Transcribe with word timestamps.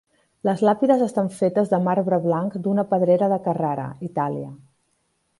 Les 0.47 0.61
làpides 0.67 1.01
estan 1.07 1.27
fetes 1.39 1.67
de 1.73 1.79
marbre 1.87 2.19
blanc 2.23 2.55
d'una 2.67 2.85
pedrera 2.93 3.27
de 3.35 3.39
Carrara, 3.49 3.85
Itàlia. 4.09 4.49